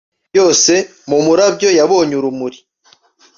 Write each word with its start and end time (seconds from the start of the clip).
byose 0.31 0.73
mumurabyo 1.09 1.69
yabonye 1.79 2.13
urumuri 2.19 2.57